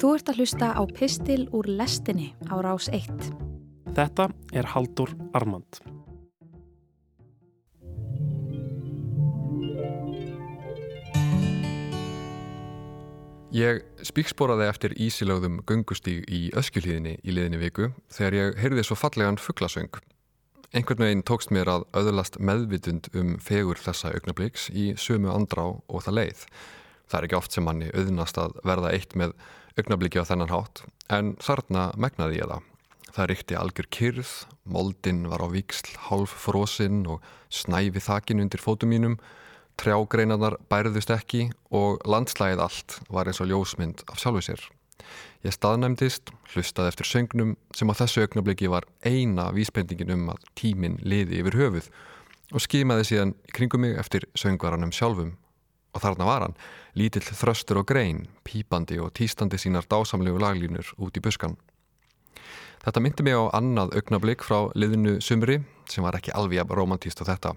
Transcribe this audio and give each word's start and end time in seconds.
Þú 0.00 0.14
ert 0.16 0.30
að 0.32 0.38
hlusta 0.40 0.66
á 0.72 0.82
Pistil 0.88 1.42
úr 1.52 1.66
lestinni 1.68 2.30
á 2.48 2.56
rás 2.64 2.86
1. 2.88 3.10
Þetta 3.92 4.30
er 4.56 4.68
Haldur 4.72 5.10
Armand. 5.36 5.76
Ég 13.52 13.82
spíksporaði 14.00 14.70
eftir 14.70 14.96
ísilögðum 14.96 15.60
gungustíg 15.68 16.24
í 16.32 16.46
öskjulíðinni 16.56 17.18
í 17.20 17.36
liðinni 17.36 17.60
viku 17.60 17.92
þegar 18.08 18.40
ég 18.40 18.58
heyrði 18.64 18.88
svo 18.88 18.96
fallegan 18.96 19.36
fugglasöng. 19.36 20.00
Einhvern 20.72 21.04
veginn 21.04 21.28
tókst 21.28 21.52
mér 21.52 21.68
að 21.68 21.88
öðlast 22.00 22.40
meðvitund 22.40 23.12
um 23.12 23.36
fegur 23.36 23.76
þessa 23.76 24.16
augnabliks 24.16 24.70
í 24.72 24.94
sömu 24.96 25.28
andrá 25.36 25.66
og 25.76 26.08
það 26.08 26.22
leið. 26.22 26.46
Það 27.10 27.18
er 27.18 27.26
ekki 27.26 27.38
oft 27.40 27.56
sem 27.56 27.66
manni 27.66 27.90
auðnast 27.90 28.38
að 28.38 28.56
verða 28.62 28.94
eitt 28.94 29.16
með 29.18 29.34
augnabliki 29.78 30.22
á 30.22 30.28
þennan 30.28 30.52
hátt, 30.54 30.84
en 31.10 31.34
þarna 31.42 31.90
megnaði 31.98 32.38
ég 32.38 32.50
það. 32.50 32.66
Það 33.10 33.28
ríkti 33.32 33.58
algjör 33.58 33.88
kyrð, 33.90 34.32
moldin 34.70 35.24
var 35.26 35.42
á 35.42 35.48
viksl, 35.50 35.96
hálf 36.06 36.34
frosinn 36.46 37.02
og 37.10 37.24
snæfi 37.50 38.02
þakin 38.06 38.44
undir 38.44 38.62
fótum 38.62 38.92
mínum 38.94 39.18
Trjágreinarnar 39.80 40.58
bærðust 40.68 41.10
ekki 41.14 41.46
og 41.72 42.02
landslægið 42.04 42.60
allt 42.60 42.98
var 43.08 43.30
eins 43.30 43.40
og 43.40 43.48
ljósmynd 43.48 44.02
af 44.12 44.20
sjálfu 44.20 44.42
sér. 44.44 44.62
Ég 45.40 45.54
staðnæmdist, 45.56 46.28
hlustaði 46.52 46.92
eftir 46.92 47.08
söngnum 47.08 47.54
sem 47.76 47.88
á 47.88 47.94
þessu 47.96 48.26
augnabliki 48.26 48.68
var 48.68 48.84
eina 49.00 49.48
vísbendingin 49.56 50.12
um 50.12 50.26
að 50.34 50.44
tíminn 50.60 50.98
liði 51.00 51.40
yfir 51.40 51.56
höfuð 51.62 51.88
og 52.52 52.64
skimaði 52.66 53.06
síðan 53.08 53.32
kringum 53.56 53.86
mig 53.86 53.96
eftir 53.96 54.28
söngvaranum 54.36 54.92
sjálfum. 54.92 55.32
Og 55.94 56.02
þarna 56.04 56.26
var 56.28 56.44
hann, 56.44 56.56
lítill 56.94 57.24
þröstur 57.24 57.80
og 57.82 57.88
grein, 57.90 58.28
pípandi 58.46 59.00
og 59.02 59.12
týstandi 59.16 59.58
sínar 59.58 59.88
dásamlegu 59.90 60.38
laglínur 60.38 60.92
út 60.98 61.16
í 61.18 61.22
buskan. 61.24 61.56
Þetta 62.80 63.02
myndi 63.04 63.24
mig 63.26 63.36
á 63.36 63.44
annað 63.58 63.96
augnablik 63.98 64.44
frá 64.46 64.70
liðinu 64.72 65.18
sumri 65.20 65.58
sem 65.90 66.04
var 66.06 66.16
ekki 66.16 66.32
alveg 66.32 66.70
romantíst 66.70 67.20
á 67.20 67.28
þetta. 67.28 67.52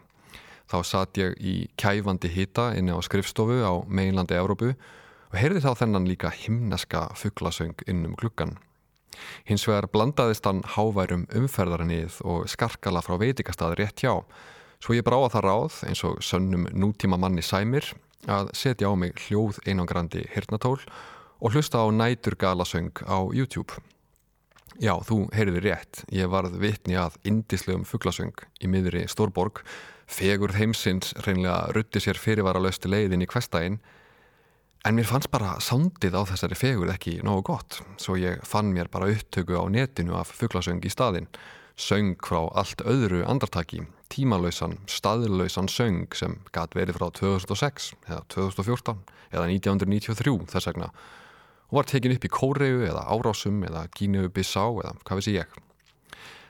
Þá 0.67 0.77
satt 0.87 1.19
ég 1.19 1.37
í 1.39 1.53
kæfandi 1.79 2.31
hita 2.31 2.71
inni 2.75 2.91
á 2.91 2.99
skrifstofu 3.03 3.61
á 3.63 3.73
meginlandi 3.87 4.35
Európu 4.35 4.73
og 4.73 5.37
heyrði 5.39 5.63
þá 5.63 5.71
þennan 5.83 6.07
líka 6.09 6.31
himneska 6.33 7.07
fugglasöng 7.19 7.75
innum 7.87 8.17
klukkan. 8.19 8.57
Hins 9.47 9.67
vegar 9.67 9.87
blandaðist 9.93 10.45
hann 10.49 10.63
háværum 10.75 11.27
umferðarinnið 11.37 12.19
og 12.27 12.47
skarkala 12.49 13.03
frá 13.05 13.15
veitikastað 13.21 13.77
rétt 13.79 14.03
hjá, 14.03 14.23
svo 14.81 14.95
ég 14.97 15.05
bráða 15.05 15.35
það 15.35 15.45
ráð 15.47 15.77
eins 15.87 16.03
og 16.07 16.23
sönnum 16.25 16.67
nútíma 16.73 17.19
manni 17.21 17.45
sæmir 17.45 17.93
að 18.29 18.51
setja 18.57 18.91
á 18.91 18.93
mig 18.95 19.17
hljóð 19.27 19.59
einangrandi 19.67 20.25
hirtnatól 20.33 20.79
og 21.43 21.55
hlusta 21.55 21.83
á 21.83 21.87
nætur 21.91 22.37
galasöng 22.39 22.93
á 23.03 23.19
YouTube. 23.33 23.81
Já, 24.81 24.95
þú 25.05 25.27
heyrði 25.35 25.61
rétt, 25.61 26.03
ég 26.09 26.31
varð 26.31 26.55
vitni 26.57 26.95
að 26.97 27.19
indislegum 27.29 27.83
fugglasöng 27.85 28.33
í 28.63 28.69
miðri 28.71 29.03
Stórborg. 29.11 29.61
Fegurð 30.09 30.57
heimsins 30.57 31.13
reynlega 31.25 31.73
rutti 31.75 32.01
sér 32.01 32.17
fyrirvaralöstu 32.19 32.89
leiðin 32.89 33.23
í 33.23 33.29
kvestægin 33.29 33.79
en 34.83 34.97
mér 34.97 35.07
fannst 35.07 35.31
bara 35.31 35.55
sándið 35.63 36.17
á 36.19 36.21
þessari 36.27 36.57
fegurð 36.59 36.93
ekki 36.93 37.13
nógu 37.23 37.45
gott 37.53 37.79
svo 38.01 38.17
ég 38.19 38.41
fann 38.47 38.73
mér 38.75 38.89
bara 38.91 39.07
upptöku 39.13 39.55
á 39.55 39.63
netinu 39.71 40.17
af 40.19 40.33
fugglasöng 40.35 40.83
í 40.83 40.91
staðin 40.91 41.29
söng 41.79 42.15
frá 42.21 42.45
allt 42.53 42.83
öðru 42.85 43.23
andartaki 43.25 43.83
tímalausan, 44.13 44.77
staðlausan 44.85 45.69
söng 45.71 46.13
sem 46.13 46.37
gæti 46.53 46.79
verið 46.79 46.99
frá 46.99 47.07
2006 47.17 47.93
eða 48.07 48.21
2014 48.33 48.99
eða 49.33 49.47
1993 49.49 50.35
þess 50.53 50.69
vegna 50.69 50.91
og 51.71 51.79
var 51.79 51.89
tekin 51.89 52.13
upp 52.13 52.27
í 52.27 52.33
Kóreu 52.33 52.83
eða 52.85 53.07
Árásum 53.09 53.63
eða 53.65 53.87
Gínu 53.97 54.27
Bissá 54.29 54.67
eða 54.69 54.93
hvað 55.01 55.21
vissi 55.21 55.39
ég 55.39 55.57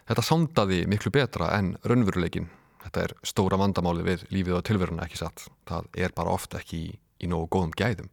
Þetta 0.04 0.26
sándaði 0.28 0.82
miklu 0.92 1.14
betra 1.16 1.54
en 1.56 1.78
raunveruleikin 1.88 2.50
Þetta 2.84 3.04
er 3.06 3.14
stóra 3.24 3.60
vandamáli 3.60 4.04
við 4.06 4.26
lífið 4.34 4.58
og 4.58 4.66
tilveruna 4.68 5.06
ekki 5.06 5.22
satt. 5.22 5.46
Það 5.70 5.86
er 6.04 6.16
bara 6.16 6.34
ofta 6.36 6.60
ekki 6.60 6.80
í, 6.80 6.90
í 7.24 7.30
nógu 7.32 7.48
góðum 7.56 7.76
gæðum. 7.80 8.10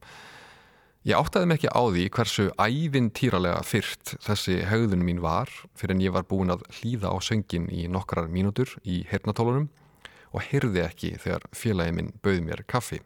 Ég 1.00 1.16
áttaði 1.16 1.46
mig 1.48 1.56
ekki 1.56 1.70
á 1.72 1.80
því 1.80 2.02
hversu 2.12 2.44
ævintýralega 2.60 3.60
fyrrt 3.64 4.10
þessi 4.20 4.58
haugðun 4.68 5.00
mín 5.06 5.22
var 5.24 5.48
fyrir 5.72 5.94
en 5.94 6.02
ég 6.04 6.12
var 6.12 6.26
búin 6.28 6.52
að 6.52 6.66
hlýða 6.76 7.08
á 7.08 7.16
söngin 7.24 7.70
í 7.72 7.86
nokkrar 7.88 8.26
mínútur 8.28 8.74
í 8.84 8.98
hernatólunum 9.08 9.70
og 10.36 10.42
heyrði 10.44 10.82
ekki 10.84 11.14
þegar 11.22 11.46
félagi 11.56 11.94
minn 11.96 12.10
bauð 12.20 12.42
mér 12.44 12.60
kaffi. 12.68 12.98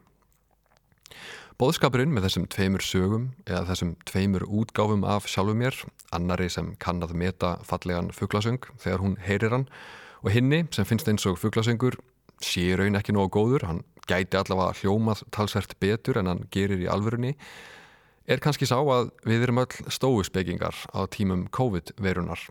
Bóðskapurinn 1.55 2.11
með 2.11 2.25
þessum 2.27 2.47
tveimur 2.51 2.83
sögum 2.83 3.29
eða 3.45 3.61
þessum 3.69 3.93
tveimur 4.11 4.43
útgáfum 4.43 5.05
af 5.07 5.29
sjálfu 5.31 5.55
mér, 5.55 5.77
annari 6.11 6.49
sem 6.51 6.73
kann 6.83 6.99
að 6.99 7.13
meta 7.15 7.53
fallegan 7.63 8.11
fugglasöng 8.11 8.59
þegar 8.75 9.05
hún 9.05 9.15
heyrir 9.23 9.55
hann 9.55 9.69
og 10.19 10.35
hinni 10.35 10.65
sem 10.75 10.83
finnst 10.83 11.07
eins 11.07 11.23
og 11.31 11.39
fugglasöngur 11.39 11.95
sé 12.43 12.73
raun 12.75 12.99
ekki 12.99 13.15
nógu 13.15 13.31
góður, 13.37 13.69
hann 13.71 13.81
gæti 14.03 14.35
allavega 14.35 14.75
hljómað 14.81 15.23
talsvert 15.31 15.77
betur 15.79 16.19
en 16.19 16.27
hann 16.33 16.43
gerir 16.51 16.83
í 16.83 16.91
alvörunni, 16.91 17.37
er 18.25 18.41
kannski 18.43 18.67
sá 18.69 18.77
að 18.79 19.11
við 19.27 19.45
erum 19.45 19.61
öll 19.63 19.91
stóuspekingar 19.93 20.77
á 20.93 20.99
tímum 21.11 21.47
COVID-verunar. 21.53 22.47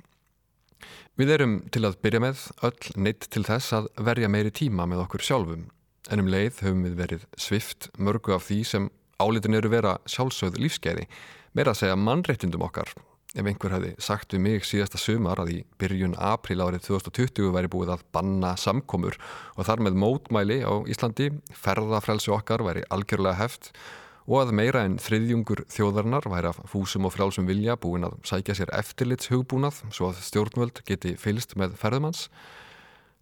Við 1.18 1.32
erum 1.36 1.54
til 1.74 1.84
að 1.86 1.98
byrja 2.02 2.22
með 2.22 2.42
öll 2.66 2.92
neitt 3.06 3.28
til 3.30 3.44
þess 3.46 3.74
að 3.76 3.88
verja 4.02 4.30
meiri 4.30 4.52
tíma 4.54 4.86
með 4.90 5.04
okkur 5.06 5.24
sjálfum, 5.24 5.68
en 6.10 6.22
um 6.22 6.30
leið 6.30 6.60
höfum 6.66 6.84
við 6.88 7.00
verið 7.00 7.26
svift 7.40 7.88
mörgu 7.98 8.34
af 8.36 8.46
því 8.48 8.60
sem 8.68 8.92
álitin 9.22 9.56
eru 9.56 9.70
vera 9.72 9.96
sjálfsögð 10.10 10.60
lífskeiði, 10.62 11.08
meira 11.54 11.74
að 11.74 11.84
segja 11.84 11.98
mannreittindum 11.98 12.66
okkar 12.66 12.90
ef 13.34 13.48
einhver 13.50 13.72
hefði 13.74 13.90
sagt 14.02 14.34
við 14.34 14.42
mig 14.44 14.66
síðasta 14.66 14.98
sumar 15.00 15.40
að 15.42 15.50
í 15.56 15.58
byrjun 15.80 16.14
april 16.22 16.60
árið 16.62 16.84
2020 16.86 17.50
væri 17.56 17.70
búið 17.72 17.96
að 17.96 18.04
banna 18.14 18.52
samkomur 18.60 19.18
og 19.56 19.66
þar 19.66 19.82
með 19.82 19.98
mótmæli 19.98 20.60
á 20.62 20.86
Íslandi, 20.86 21.32
ferðafrelsi 21.50 22.30
okkar 22.34 22.62
væri 22.66 22.86
algjörlega 22.94 23.40
heft 23.40 23.72
og 23.72 24.03
að 24.24 24.52
meira 24.56 24.84
en 24.88 24.96
þriðjungur 24.96 25.66
þjóðarnar 25.68 26.24
væri 26.32 26.48
af 26.48 26.60
fúsum 26.70 27.04
og 27.04 27.12
frálsum 27.12 27.44
vilja 27.48 27.76
búin 27.76 28.06
að 28.08 28.16
sækja 28.24 28.56
sér 28.56 28.72
eftirlits 28.72 29.28
hugbúnað 29.28 29.82
svo 29.92 30.08
að 30.08 30.22
stjórnvöld 30.24 30.80
geti 30.88 31.12
fylst 31.20 31.52
með 31.60 31.76
ferðumanns. 31.76 32.30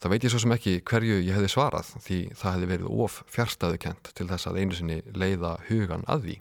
Það 0.03 0.15
veit 0.15 0.25
ég 0.27 0.33
svo 0.35 0.41
sem 0.43 0.55
ekki 0.55 0.77
hverju 0.87 1.19
ég 1.19 1.35
hefði 1.35 1.51
svarað 1.51 1.91
því 2.07 2.21
það 2.39 2.55
hefði 2.55 2.71
verið 2.71 3.03
of 3.03 3.19
fjärstaðukent 3.35 4.13
til 4.15 4.29
þess 4.31 4.51
að 4.51 4.63
einu 4.63 4.79
sinni 4.79 5.03
leiða 5.15 5.57
hugan 5.69 6.07
að 6.07 6.27
því. 6.27 6.39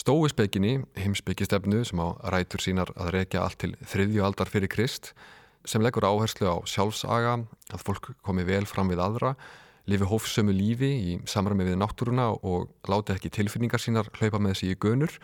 Stóispekinni, 0.00 0.76
heimsbyggistefnu 0.98 1.82
sem 1.86 1.98
á 2.02 2.14
rætur 2.34 2.62
sínar 2.62 2.92
að 2.94 3.14
rekja 3.16 3.42
allt 3.42 3.58
til 3.62 3.72
þriðju 3.82 4.22
aldar 4.26 4.50
fyrir 4.50 4.70
Krist, 4.70 5.10
sem 5.66 5.82
leggur 5.82 6.06
áherslu 6.06 6.46
á 6.46 6.56
sjálfsaga, 6.66 7.40
að 7.74 7.82
fólk 7.86 8.12
komi 8.22 8.46
vel 8.46 8.62
fram 8.70 8.90
við 8.90 9.02
aðra, 9.02 9.34
lifi 9.90 10.06
hófsömu 10.06 10.54
lífi 10.54 10.90
í 10.90 11.14
samræmi 11.28 11.66
við 11.66 11.78
náttúruna 11.80 12.30
og 12.46 12.70
láti 12.90 13.14
ekki 13.16 13.32
tilfinningar 13.34 13.82
sínar 13.82 14.10
hlaupa 14.18 14.38
með 14.38 14.54
þessi 14.54 14.70
í 14.70 14.78
gönur, 14.82 15.16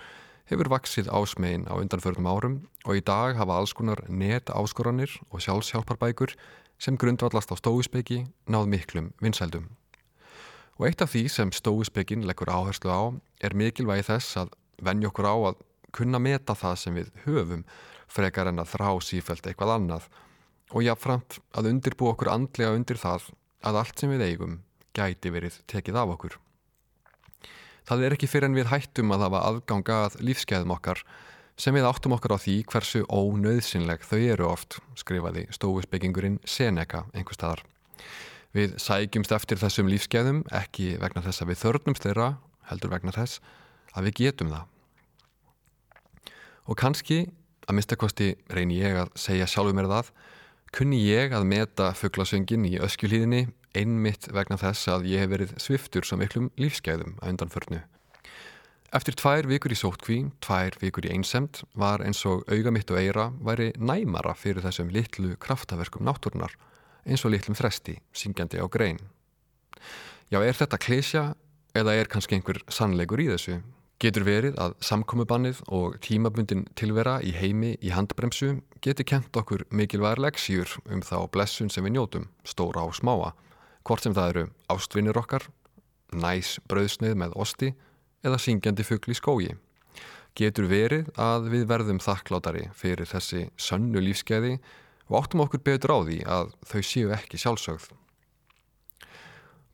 hefur 0.51 0.71
vaksið 0.71 1.11
ásmegin 1.11 1.67
á 1.71 1.75
undanförnum 1.79 2.29
árum 2.31 2.57
og 2.85 2.99
í 2.99 3.03
dag 3.07 3.39
hafa 3.39 3.59
alls 3.59 3.75
konar 3.75 4.03
net 4.09 4.51
áskoranir 4.51 5.11
og 5.31 5.43
sjálfshjálparbækur 5.43 6.35
sem 6.79 6.99
grundvallast 6.99 7.51
á 7.51 7.57
stóispeki 7.59 8.27
náð 8.51 8.69
miklum 8.71 9.11
vinsældum. 9.23 9.71
Og 10.77 10.91
eitt 10.91 11.03
af 11.03 11.15
því 11.15 11.25
sem 11.33 11.55
stóispekin 11.55 12.27
leggur 12.29 12.53
áherslu 12.53 12.93
á 12.93 13.03
er 13.41 13.57
mikilvægi 13.57 14.11
þess 14.11 14.37
að 14.43 14.53
venja 14.83 15.09
okkur 15.09 15.31
á 15.31 15.37
að 15.51 15.65
kunna 15.97 16.21
meta 16.21 16.55
það 16.55 16.77
sem 16.83 16.99
við 16.99 17.11
höfum 17.25 17.65
frekar 18.13 18.51
en 18.51 18.61
að 18.61 18.75
þrá 18.75 18.91
sífælt 19.03 19.49
eitthvað 19.49 19.79
annað 19.79 20.11
og 20.75 20.85
jáfnframt 20.85 21.41
að 21.57 21.71
undirbú 21.73 22.11
okkur 22.13 22.33
andlega 22.35 22.77
undir 22.77 23.01
það 23.01 23.31
að 23.67 23.81
allt 23.83 24.01
sem 24.03 24.13
við 24.13 24.27
eigum 24.31 24.59
gæti 24.97 25.33
verið 25.35 25.61
tekið 25.71 26.01
af 26.01 26.13
okkur. 26.17 26.37
Það 27.87 28.03
er 28.03 28.17
ekki 28.17 28.29
fyrir 28.31 28.49
en 28.49 28.57
við 28.57 28.71
hættum 28.73 29.15
að 29.15 29.27
hafa 29.27 29.43
aðganga 29.51 29.97
að 30.07 30.21
lífskeiðum 30.27 30.75
okkar 30.75 31.03
sem 31.57 31.77
við 31.77 31.87
áttum 31.89 32.17
okkar 32.17 32.37
á 32.37 32.39
því 32.43 32.57
hversu 32.69 33.05
ónöðsynleg 33.09 34.03
þau 34.05 34.19
eru 34.19 34.49
oft, 34.49 34.79
skrifaði 34.99 35.47
stóispekingurinn 35.55 36.41
Seneca 36.45 37.05
einhver 37.15 37.37
staðar. 37.37 37.63
Við 38.57 38.77
sækjumst 38.81 39.33
eftir 39.37 39.61
þessum 39.61 39.89
lífskeiðum 39.93 40.43
ekki 40.55 40.97
vegna 41.01 41.23
þess 41.25 41.45
að 41.45 41.53
við 41.53 41.63
þörnumst 41.63 42.05
þeirra, 42.05 42.29
heldur 42.69 42.93
vegna 42.93 43.15
þess 43.15 43.41
að 43.97 44.09
við 44.09 44.19
getum 44.21 44.53
það. 44.53 44.65
Og 46.67 46.79
kannski, 46.81 47.19
að 47.67 47.79
mistakosti 47.79 48.33
reynir 48.51 48.83
ég 48.83 49.01
að 49.05 49.13
segja 49.19 49.49
sjálfur 49.49 49.77
mér 49.77 49.91
það, 49.91 50.11
kunni 50.77 50.99
ég 51.01 51.33
að 51.33 51.47
meta 51.49 51.87
fugglasöngin 51.97 52.67
í 52.69 52.75
öskjulíðinni 52.85 53.47
einmitt 53.77 54.27
vegna 54.37 54.59
þess 54.61 54.91
að 54.93 55.07
ég 55.09 55.23
hef 55.23 55.31
verið 55.31 55.55
sviftur 55.63 56.05
svo 56.05 56.19
miklum 56.21 56.51
lífskeiðum 56.61 57.15
að 57.23 57.33
undanförnu. 57.33 57.79
Eftir 58.97 59.17
tvær 59.17 59.49
vikur 59.49 59.73
í 59.73 59.79
sótkví, 59.81 60.19
tvær 60.45 60.77
vikur 60.83 61.09
í 61.09 61.15
einsemt, 61.17 61.63
var 61.73 62.05
eins 62.05 62.21
og 62.29 62.45
auga 62.53 62.75
mitt 62.77 62.93
og 62.93 63.01
eira 63.01 63.31
væri 63.41 63.71
næmara 63.81 64.35
fyrir 64.37 64.65
þessum 64.67 64.93
litlu 64.93 65.33
kraftaverkum 65.41 66.05
náttúrunar 66.05 66.53
eins 67.09 67.25
og 67.25 67.33
litlum 67.33 67.57
þresti, 67.57 67.97
syngjandi 68.13 68.61
á 68.61 68.69
grein. 68.69 69.01
Já, 70.29 70.43
er 70.43 70.61
þetta 70.61 70.81
klísja 70.83 71.25
eða 71.77 71.97
er 71.97 72.13
kannski 72.13 72.37
einhver 72.37 72.61
sannleikur 72.69 73.25
í 73.25 73.31
þessu? 73.33 73.63
Getur 73.97 74.27
verið 74.27 74.59
að 74.61 74.75
samkomubannið 74.85 75.63
og 75.73 75.95
tímabundin 76.05 76.67
tilvera 76.77 77.15
í 77.25 77.31
heimi 77.33 77.71
í 77.81 77.95
handbremsu 77.97 78.59
geti 78.85 79.07
kent 79.09 79.37
okkur 79.41 79.65
mikilvægur 79.73 80.21
leksjur 80.21 80.75
um 80.93 81.01
þá 81.01 81.23
blessun 81.33 81.73
sem 81.73 81.87
við 81.87 81.95
njótum, 81.95 82.27
stóra 82.45 82.85
og 82.85 82.93
smáa, 82.99 83.31
hvort 83.89 84.05
sem 84.05 84.13
það 84.13 84.33
eru 84.35 84.45
ástvinnir 84.75 85.17
okkar, 85.17 85.49
næs 86.13 86.59
brauðsneið 86.69 87.17
með 87.23 87.39
osti 87.41 87.73
eða 88.21 88.43
syngjandi 88.45 88.85
fuggli 88.85 89.17
skógi. 89.17 89.55
Getur 90.37 90.69
verið 90.69 91.09
að 91.17 91.49
við 91.55 91.65
verðum 91.71 92.03
þakklátari 92.05 92.67
fyrir 92.77 93.09
þessi 93.09 93.47
sönnu 93.57 94.05
lífskeiði 94.05 94.59
og 95.09 95.23
áttum 95.23 95.47
okkur 95.47 95.65
betur 95.65 95.97
á 95.97 95.99
því 96.05 96.21
að 96.29 96.53
þau 96.69 96.83
séu 96.85 97.17
ekki 97.17 97.41
sjálfsögð. 97.41 97.89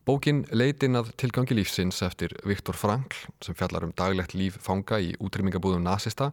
Bókin 0.02 0.40
Leitin 0.50 0.98
að 0.98 1.12
tilgangi 1.14 1.54
lífsins 1.54 2.00
eftir 2.02 2.32
Viktor 2.42 2.74
Frankl 2.74 3.20
sem 3.44 3.54
fjallar 3.54 3.84
um 3.86 3.92
daglegt 3.94 4.32
líf 4.34 4.56
fanga 4.58 4.98
í 4.98 5.12
útrymmingabúðum 5.22 5.84
nazista 5.86 6.32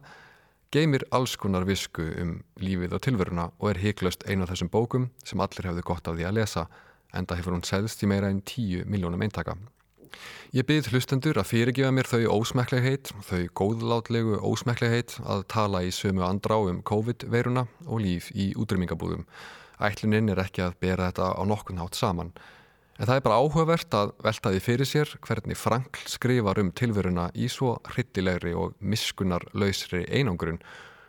geymir 0.74 1.04
alls 1.14 1.36
konar 1.38 1.62
visku 1.68 2.02
um 2.18 2.32
lífið 2.58 2.96
og 2.98 3.04
tilveruna 3.06 3.44
og 3.60 3.68
er 3.70 3.80
heiklaust 3.84 4.26
einu 4.26 4.42
af 4.42 4.50
þessum 4.50 4.72
bókum 4.74 5.06
sem 5.22 5.38
allir 5.38 5.70
hefðu 5.70 5.86
gott 5.86 6.10
af 6.10 6.18
því 6.18 6.26
að 6.26 6.36
lesa 6.40 6.66
enda 7.14 7.38
hefur 7.38 7.54
hún 7.54 7.66
selst 7.66 8.02
í 8.02 8.10
meira 8.10 8.34
en 8.34 8.42
10 8.42 8.90
miljónum 8.90 9.22
eintaka. 9.22 9.54
Ég 10.50 10.66
byrð 10.66 10.90
hlustendur 10.90 11.38
að 11.38 11.52
fyrirgefa 11.52 11.94
mér 11.94 12.10
þau 12.10 12.40
ósmeklegheit, 12.40 13.14
þau 13.22 13.46
góðlátlegu 13.54 14.42
ósmeklegheit 14.42 15.20
að 15.22 15.46
tala 15.46 15.86
í 15.86 15.94
sömu 15.94 16.26
andrá 16.26 16.58
um 16.58 16.82
COVID-veiruna 16.82 17.68
og 17.86 18.02
líf 18.02 18.32
í 18.34 18.50
útrymmingabúðum. 18.58 19.28
Ætluninn 19.78 20.34
er 20.34 20.42
ekki 20.42 20.66
að 20.66 20.80
bera 20.82 21.12
þetta 21.12 21.36
á 21.38 21.42
nokkun 21.46 21.78
hátt 21.78 21.94
saman. 21.94 22.34
En 23.00 23.08
það 23.08 23.16
er 23.16 23.22
bara 23.24 23.36
áhugavert 23.40 23.94
að 23.96 24.10
velta 24.20 24.50
því 24.52 24.58
fyrir 24.60 24.88
sér 24.88 25.10
hvernig 25.24 25.56
Frankl 25.56 26.02
skrifar 26.04 26.58
um 26.60 26.68
tilveruna 26.76 27.30
í 27.32 27.46
svo 27.48 27.78
hrittilegri 27.94 28.52
og 28.52 28.74
miskunar 28.76 29.46
lausri 29.56 30.02
einangrun 30.04 30.58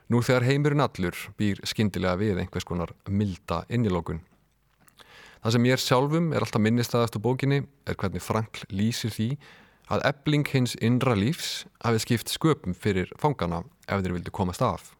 nú 0.07 0.21
þegar 0.23 0.45
heimurinn 0.47 0.83
allur 0.85 1.19
býr 1.35 1.59
skindilega 1.67 2.15
við 2.21 2.39
einhvers 2.45 2.67
konar 2.67 2.93
milda 3.11 3.65
innilókun. 3.67 4.21
Það 5.43 5.57
sem 5.57 5.67
ég 5.67 5.75
er 5.75 5.83
sjálfum 5.83 6.31
er 6.31 6.45
alltaf 6.45 6.63
minnistæðast 6.63 7.19
á 7.19 7.25
bókinni 7.27 7.59
er 7.83 7.99
hvernig 7.99 8.23
Frankl 8.23 8.63
lýsir 8.71 9.11
því 9.11 9.29
að 9.91 10.07
ebling 10.13 10.47
hins 10.47 10.77
innra 10.79 11.17
lífs 11.19 11.65
hafi 11.83 12.05
skipt 12.05 12.31
sköpum 12.31 12.71
fyrir 12.71 13.11
fangana 13.19 13.65
ef 13.89 13.99
þeir 13.99 14.15
vildu 14.15 14.31
komast 14.31 14.63
af. 14.63 14.93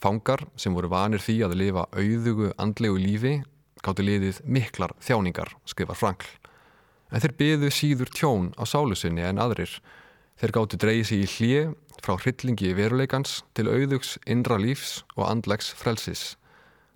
Fangar 0.00 0.46
sem 0.56 0.72
voru 0.72 0.88
vanir 0.88 1.20
því 1.20 1.42
að 1.44 1.58
lifa 1.60 1.88
auðugu 1.92 2.54
andlegu 2.56 2.96
lífi 2.96 3.34
gáttu 3.84 4.04
liðið 4.04 4.40
miklar 4.44 4.94
þjáningar, 5.02 5.54
skrifar 5.68 5.98
Frankl. 5.98 6.28
En 7.10 7.22
þeir 7.22 7.36
byðu 7.40 7.70
síður 7.74 8.12
tjón 8.14 8.50
á 8.54 8.62
sálusinni 8.68 9.24
en 9.26 9.40
aðrir. 9.42 9.80
Þeir 10.40 10.54
gáttu 10.56 10.78
dreyið 10.80 11.06
sig 11.08 11.24
í 11.24 11.30
hlje 11.34 11.62
frá 12.00 12.14
hryllingi 12.16 12.72
veruleikans 12.76 13.40
til 13.56 13.68
auðugs, 13.68 14.16
innra 14.24 14.56
lífs 14.60 15.02
og 15.16 15.26
andlegs 15.28 15.72
frelsis. 15.76 16.34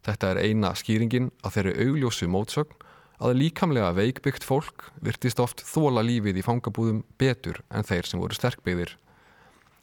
Þetta 0.04 0.34
er 0.34 0.42
eina 0.44 0.74
skýringin 0.76 1.30
að 1.44 1.56
þeirri 1.56 1.74
augljósu 1.86 2.28
mótsögn 2.30 2.76
að 3.24 3.38
líkamlega 3.40 3.94
veikbyggt 3.96 4.44
fólk 4.44 4.88
virtist 5.04 5.40
oft 5.40 5.62
þóla 5.64 6.02
lífið 6.04 6.40
í 6.40 6.44
fangabúðum 6.44 7.04
betur 7.20 7.62
en 7.70 7.86
þeir 7.86 8.08
sem 8.08 8.20
voru 8.20 8.36
sterkbyggðir. 8.36 8.96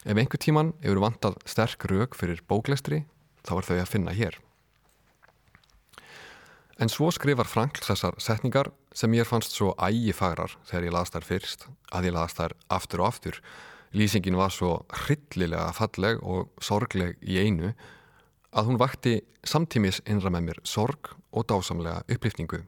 Ef 0.05 0.17
einhver 0.17 0.41
tíman 0.41 0.73
hefur 0.81 1.03
vantað 1.05 1.37
sterk 1.49 1.85
rauk 1.89 2.17
fyrir 2.17 2.41
bóklestri, 2.49 3.03
þá 3.45 3.53
er 3.57 3.67
þau 3.69 3.77
að 3.79 3.91
finna 3.93 4.15
hér. 4.17 4.37
En 6.81 6.89
svo 6.89 7.11
skrifar 7.13 7.45
Frankl 7.45 7.83
þessar 7.85 8.15
setningar 8.17 8.71
sem 8.97 9.13
ég 9.13 9.27
fannst 9.29 9.53
svo 9.53 9.75
ægifagrar 9.77 10.55
þegar 10.65 10.87
ég 10.87 10.93
las 10.95 11.11
þær 11.13 11.27
fyrst, 11.27 11.65
að 11.93 12.07
ég 12.09 12.15
las 12.15 12.33
þær 12.33 12.55
aftur 12.73 13.03
og 13.03 13.09
aftur. 13.11 13.37
Lýsingin 13.93 14.39
var 14.39 14.49
svo 14.49 14.71
hryllilega 15.03 15.67
falleg 15.77 16.23
og 16.25 16.49
sorgleg 16.57 17.19
í 17.21 17.37
einu 17.37 17.75
að 18.49 18.71
hún 18.71 18.81
vakti 18.81 19.19
samtímis 19.45 20.01
innra 20.09 20.31
með 20.33 20.47
mér 20.47 20.61
sorg 20.65 21.11
og 21.29 21.45
dásamlega 21.51 22.01
upplýfningu. 22.09 22.63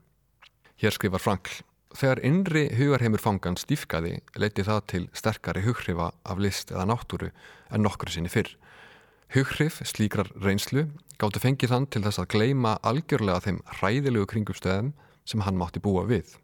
Hér 0.77 0.93
skrifar 0.93 1.23
Frankl, 1.23 1.63
þegar 1.97 2.21
innri 2.21 2.67
hugarheimur 2.77 3.23
fangan 3.23 3.57
stífkaði 3.57 4.19
leiti 4.37 4.67
það 4.67 4.85
til 4.93 5.07
sterkari 5.17 5.65
hugrifa 5.65 6.11
af 6.21 6.37
list 6.37 6.69
eða 6.69 6.85
náttúru 6.93 7.33
en 7.73 7.81
nokkru 7.81 8.13
sinni 8.13 8.29
fyrr. 8.29 8.53
Hughrif 9.31 9.79
slíkrar 9.87 10.29
reynslu 10.43 10.87
gáttu 11.21 11.39
fengið 11.39 11.71
hann 11.71 11.85
til 11.87 12.03
þess 12.03 12.19
að 12.21 12.31
gleima 12.33 12.73
algjörlega 12.83 13.45
þeim 13.45 13.59
hræðilegu 13.77 14.27
kringumstöðum 14.33 14.91
sem 15.25 15.43
hann 15.45 15.57
mátti 15.57 15.81
búa 15.83 16.03
við. 16.09 16.35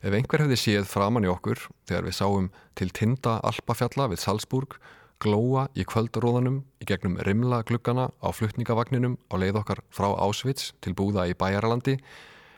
Ef 0.00 0.14
einhver 0.16 0.40
hefði 0.40 0.56
séð 0.56 0.86
framann 0.88 1.26
í 1.26 1.30
okkur 1.30 1.60
þegar 1.88 2.06
við 2.08 2.16
sáum 2.16 2.46
til 2.78 2.88
tinda 2.96 3.36
alpafjalla 3.44 4.08
við 4.08 4.22
Salzburg, 4.22 4.78
glóa 5.20 5.66
í 5.76 5.84
kvöldaróðanum 5.84 6.62
í 6.80 6.88
gegnum 6.88 7.18
rimla 7.26 7.60
gluggana 7.68 8.08
á 8.24 8.28
flutningavagninum 8.32 9.18
á 9.28 9.34
leið 9.36 9.60
okkar 9.60 9.82
frá 9.92 10.08
Ásvits 10.16 10.72
til 10.80 10.94
búða 10.96 11.26
í 11.28 11.36
Bæjaralandi, 11.36 11.98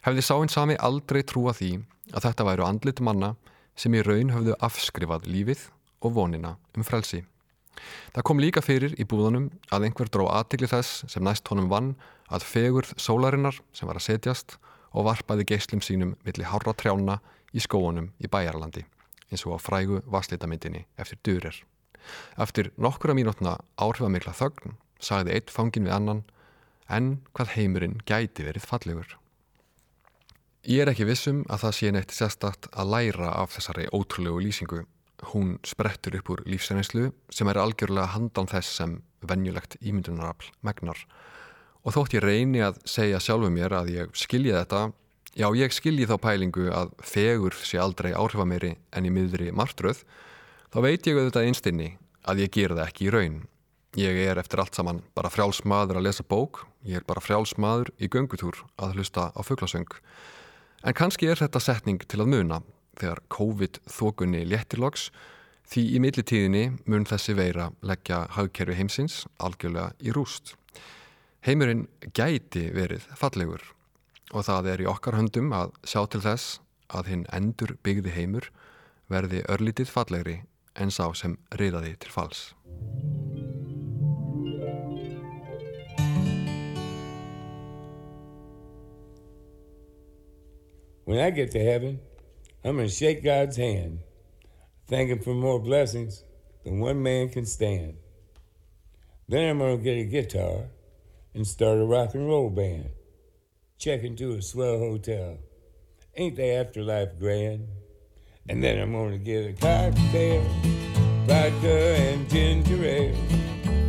hefði 0.07 0.23
sáinn 0.23 0.53
sami 0.53 0.79
aldrei 0.79 1.25
trúa 1.27 1.57
því 1.59 1.81
að 2.15 2.29
þetta 2.29 2.47
væru 2.47 2.69
andlit 2.69 3.03
manna 3.03 3.35
sem 3.75 3.95
í 3.99 4.05
raun 4.07 4.31
höfðu 4.31 4.55
afskrifað 4.63 5.27
lífið 5.27 5.67
og 6.07 6.15
vonina 6.15 6.55
um 6.77 6.87
frelsi. 6.87 7.25
Það 8.13 8.27
kom 8.29 8.43
líka 8.43 8.63
fyrir 8.65 8.95
í 9.01 9.07
búðunum 9.09 9.51
að 9.73 9.89
einhver 9.89 10.11
dró 10.13 10.27
aðtikli 10.31 10.69
þess 10.71 11.05
sem 11.11 11.25
næst 11.25 11.49
honum 11.49 11.71
vann 11.73 11.95
að 12.33 12.47
fegurð 12.49 12.95
sólarinnar 13.01 13.61
sem 13.73 13.89
var 13.89 14.01
að 14.01 14.09
setjast 14.09 14.59
og 14.93 15.07
varpaði 15.09 15.49
geyslum 15.49 15.81
sínum 15.85 16.17
millir 16.27 16.51
hárra 16.53 16.75
trjána 16.77 17.21
í 17.53 17.63
skóunum 17.65 18.11
í 18.21 18.29
Bæjarlandi 18.29 18.85
eins 19.33 19.47
og 19.49 19.57
á 19.57 19.59
frægu 19.65 20.03
vaslítamindinni 20.13 20.85
eftir 21.01 21.19
durir. 21.25 21.57
Eftir 22.37 22.71
nokkura 22.77 23.17
mínútna 23.17 23.57
áhrifamikla 23.81 24.35
þögn 24.37 24.77
sagði 25.03 25.37
eitt 25.39 25.51
fangin 25.51 25.89
við 25.89 25.97
annan 25.97 26.23
en 26.93 27.15
hvað 27.33 27.55
heimurinn 27.57 28.01
gæti 28.05 28.45
verið 28.45 28.67
fallegur. 28.69 29.17
Ég 30.69 30.85
er 30.85 30.93
ekki 30.93 31.09
vissum 31.09 31.43
að 31.49 31.65
það 31.65 31.77
sé 31.79 31.93
neitt 31.95 32.13
sérstakt 32.15 32.69
að 32.71 32.93
læra 32.93 33.33
af 33.41 33.57
þessari 33.57 33.89
ótrúlegu 33.91 34.45
lýsingu 34.45 34.85
hún 35.31 35.59
sprettur 35.67 36.17
upp 36.19 36.31
úr 36.35 36.43
lífsreynslu 36.49 37.11
sem 37.33 37.51
er 37.51 37.61
algjörlega 37.63 38.15
handan 38.17 38.51
þess 38.51 38.79
sem 38.81 38.97
venjulegt 39.23 39.77
ímyndunarafl 39.81 40.51
megnar. 40.67 40.99
Og 41.83 41.95
þótt 41.97 42.17
ég 42.17 42.25
reyni 42.25 42.63
að 42.63 42.81
segja 42.87 43.21
sjálfu 43.23 43.51
mér 43.51 43.75
að 43.81 43.93
ég 43.95 44.19
skilji 44.19 44.55
þetta, 44.55 44.91
já 45.35 45.49
ég 45.59 45.75
skilji 45.75 46.09
þá 46.11 46.17
pælingu 46.23 46.69
að 46.75 46.93
fegur 47.07 47.57
sé 47.59 47.81
aldrei 47.83 48.13
áhrifameiri 48.15 48.77
en 48.93 49.07
í 49.07 49.15
miðri 49.15 49.51
martröð, 49.55 50.03
þá 50.75 50.79
veit 50.87 51.07
ég 51.07 51.19
auðvitað 51.19 51.49
einstinni 51.49 51.89
að 52.23 52.45
ég 52.45 52.55
ger 52.55 52.77
það 52.77 52.87
ekki 52.87 53.09
í 53.09 53.15
raun. 53.15 53.41
Ég 53.99 54.19
er 54.25 54.39
eftir 54.41 54.63
allt 54.63 54.79
saman 54.79 55.03
bara 55.13 55.29
frjálsmaður 55.29 55.99
að 56.01 56.07
lesa 56.07 56.25
bók, 56.25 56.63
ég 56.89 57.03
er 57.03 57.07
bara 57.07 57.21
frjálsmaður 57.21 57.91
í 58.01 58.09
göngutúr 58.09 58.63
að 58.81 58.97
hlusta 58.97 59.29
á 59.37 59.41
fugglasöng. 59.45 59.91
En 60.83 60.97
kannski 60.97 61.29
er 61.29 61.39
þetta 61.39 61.61
setning 61.61 62.01
til 62.09 62.23
að 62.23 62.31
muna 62.33 62.63
þegar 63.01 63.23
COVID-þokunni 63.33 64.43
léttiloks 64.49 65.11
því 65.73 65.85
í 65.97 66.01
millitíðinni 66.05 66.65
mun 66.91 67.07
þessi 67.09 67.35
veira 67.39 67.71
leggja 67.81 68.27
hagkerfi 68.37 68.77
heimsins 68.77 69.23
algjörlega 69.41 69.93
í 70.05 70.13
rúst. 70.15 70.55
Heimurinn 71.43 71.87
gæti 72.15 72.69
verið 72.75 73.07
fallegur 73.19 73.65
og 74.33 74.47
það 74.47 74.69
er 74.73 74.83
í 74.85 74.91
okkar 74.91 75.17
höndum 75.19 75.53
að 75.57 75.73
sjá 75.85 76.05
til 76.13 76.23
þess 76.25 76.59
að 76.93 77.13
hinn 77.13 77.25
endur 77.33 77.77
byggði 77.85 78.15
heimur 78.17 78.51
verði 79.13 79.43
örlítið 79.53 79.91
fallegri 79.93 80.39
en 80.77 80.93
sá 80.93 81.05
sem 81.17 81.37
reyðaði 81.57 81.97
til 82.01 82.13
fals. 82.13 82.53
When 91.05 91.19
I 91.19 91.31
get 91.31 91.51
to 91.51 91.59
heaven 91.59 91.99
I'm 92.65 92.77
going 92.77 92.89
to 92.89 92.95
shake 92.95 93.25
God's 93.25 93.57
hand, 93.57 93.99
thank 94.87 95.11
Him 95.11 95.19
for 95.19 95.35
more 95.35 95.59
blessings 95.59 96.23
than 96.65 96.79
one 96.79 97.03
man 97.03 97.29
can 97.29 97.45
stand. 97.45 97.97
Then 99.29 99.51
I'm 99.51 99.59
going 99.59 99.79
to 99.79 99.83
get 99.83 99.99
a 99.99 100.05
guitar 100.05 100.67
and 101.35 101.45
start 101.45 101.79
a 101.79 101.85
rock 101.85 102.15
and 102.15 102.29
roll 102.29 102.51
band. 102.51 102.91
Check 103.79 104.05
into 104.05 104.35
a 104.35 104.43
swell 104.43 104.79
hotel. 104.79 105.39
Ain't 106.17 106.37
the 106.37 106.53
afterlife 106.55 107.19
grand? 107.19 107.67
And 108.49 108.63
then 108.63 108.79
I'm 108.79 108.93
going 108.93 109.11
to 109.11 109.19
get 109.19 109.47
a 109.49 109.53
cocktail, 109.55 110.43
vodka 111.27 111.97
and 111.97 112.31
ginger 112.31 112.85
ale. 112.85 113.17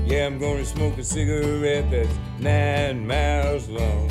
Yeah, 0.08 0.26
I'm 0.26 0.40
going 0.40 0.58
to 0.58 0.66
smoke 0.66 0.98
a 0.98 1.04
cigarette 1.04 1.92
that's 1.92 2.18
nine 2.40 3.06
miles 3.06 3.70
long. 3.70 4.10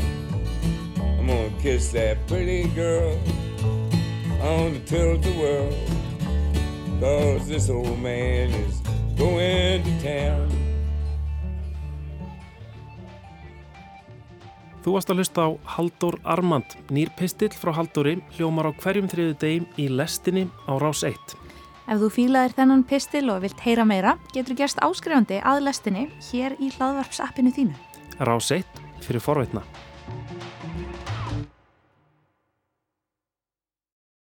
I'm 1.18 1.26
going 1.26 1.56
to 1.56 1.62
kiss 1.62 1.90
that 1.92 2.24
pretty 2.28 2.68
girl 2.68 3.18
on 4.42 4.74
the 4.74 4.80
tilt 4.80 5.22
the 5.22 5.32
world. 5.38 5.74
Cause 7.00 7.46
this 7.48 7.70
old 7.70 7.98
man 8.02 8.50
is 8.50 8.80
going 9.16 9.82
to 9.82 9.94
town. 10.02 10.50
Þú 14.82 14.96
varst 14.96 15.12
að 15.12 15.20
hlusta 15.22 15.44
á 15.46 15.50
Haldur 15.76 16.16
Armand, 16.26 16.74
nýr 16.90 17.12
pistill 17.14 17.52
frá 17.54 17.70
Halduri, 17.76 18.16
hljómar 18.34 18.66
á 18.66 18.72
hverjum 18.74 19.06
þriðu 19.06 19.36
degim 19.38 19.68
í 19.78 19.86
lestinni 19.86 20.48
á 20.66 20.74
Rás 20.82 21.04
1. 21.06 21.14
Ef 21.86 22.00
þú 22.02 22.08
fílaðir 22.10 22.56
þennan 22.56 22.82
pistil 22.90 23.28
og 23.30 23.44
vilt 23.44 23.62
heyra 23.62 23.86
meira, 23.86 24.16
getur 24.34 24.58
gerst 24.58 24.82
áskrifandi 24.82 25.38
að 25.38 25.62
lestinni 25.68 26.08
hér 26.32 26.58
í 26.58 26.72
hlaðvarpsappinu 26.74 27.54
þínu. 27.54 27.78
Rás 28.26 28.50
1 28.50 28.66
fyrir 29.06 29.22
forveitna. 29.22 29.62